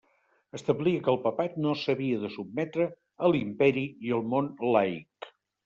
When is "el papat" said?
1.13-1.59